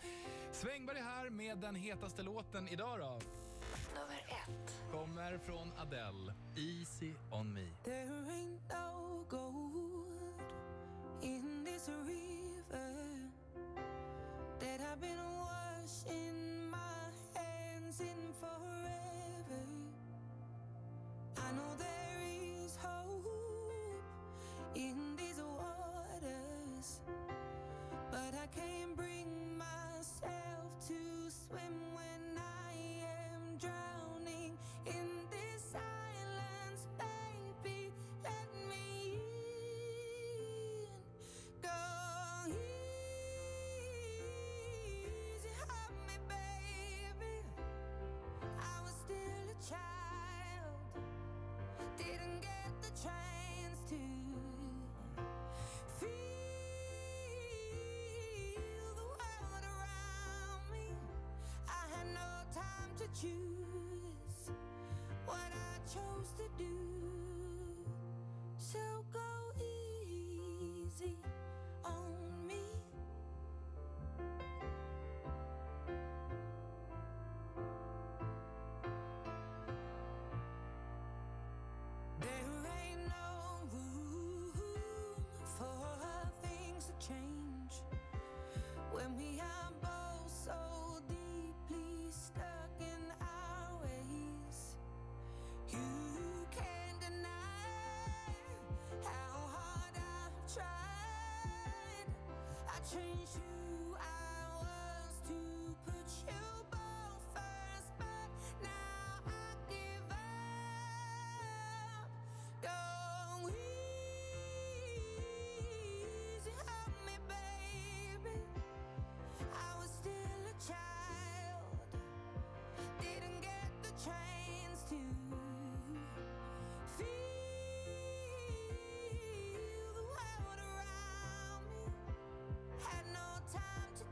Svängberg 0.51 0.97
är 0.97 1.03
här 1.03 1.29
med 1.29 1.57
den 1.57 1.75
hetaste 1.75 2.23
låten 2.23 2.67
idag 2.67 2.99
då. 2.99 3.19
Nummer 3.95 4.21
ett. 4.27 4.91
Kommer 4.91 5.37
från 5.37 5.71
Adele, 5.77 6.33
Easy 6.55 7.13
on 7.31 7.53
me. 7.53 7.67
In 11.87 11.93
this 12.05 12.07
river 12.07 12.93
that 14.59 14.81
I've 14.91 14.99
been 15.01 15.09
washing 15.37 16.69
my 16.69 16.77
hands 17.35 17.99
in 17.99 18.33
forever. 18.39 19.63
I 21.37 21.51
know 21.55 21.75
there 21.77 22.21
is 22.65 22.75
hope 22.81 23.48
choose 63.13 64.51
what 65.25 65.37
I 65.37 65.79
chose 65.87 66.29
to 66.37 66.63
do. 66.63 67.08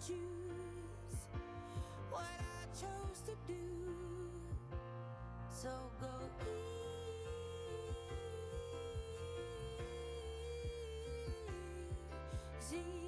Choose 0.08 1.18
what 2.10 2.24
I 2.24 2.66
chose 2.72 3.20
to 3.26 3.34
do. 3.45 3.55
So 5.49 5.70
go 5.99 6.08
easy 12.60 13.07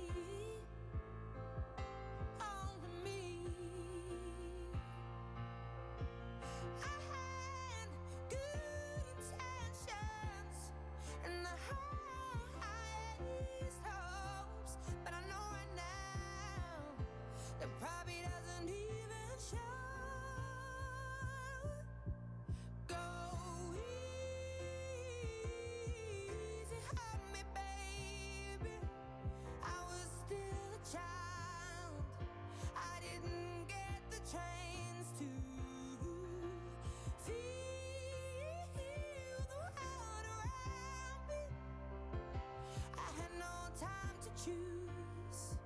choose 44.46 45.58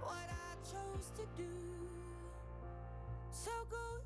what 0.00 0.28
I 0.30 0.54
chose 0.64 1.10
to 1.16 1.24
do. 1.36 1.52
So 3.30 3.50
go 3.70 4.00